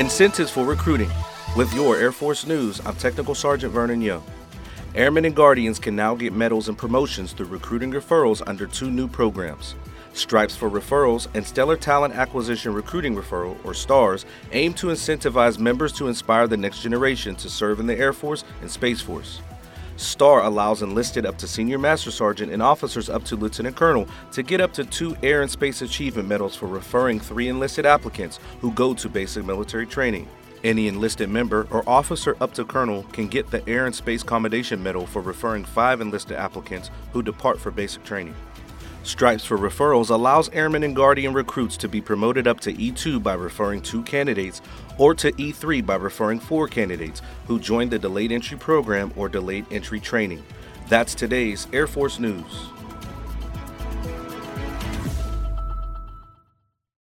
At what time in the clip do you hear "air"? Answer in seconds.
1.98-2.10, 17.98-18.14, 25.22-25.42, 33.68-33.84, 51.72-51.86